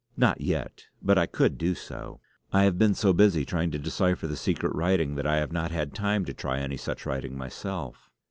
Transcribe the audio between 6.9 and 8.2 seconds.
writing myself."